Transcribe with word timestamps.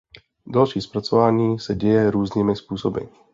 Další 0.47 0.81
zpracování 0.81 1.59
se 1.59 1.75
děje 1.75 2.11
různými 2.11 2.55
způsoby. 2.55 2.99